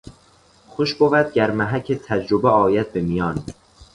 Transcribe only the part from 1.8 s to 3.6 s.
تجربه آید به میان